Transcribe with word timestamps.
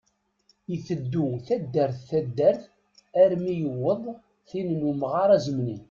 Iteddu 0.75 1.25
taddart 1.45 1.95
taddart 2.09 2.61
armi 3.21 3.53
yewweḍ 3.61 4.01
tin 4.49 4.69
n 4.73 4.81
umɣar 4.91 5.29
azemni. 5.35 5.77